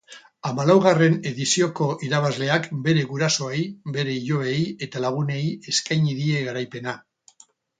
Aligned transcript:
Hamalaugarren 0.51 1.17
edizioko 1.31 1.89
irabazleak 2.07 2.65
bere 2.89 3.05
gurasoei, 3.11 3.61
bere 3.99 4.17
ilobei 4.23 4.57
eta 4.87 5.05
lagunei 5.07 5.45
eskaini 5.75 6.21
die 6.23 6.45
garaipena. 6.49 6.99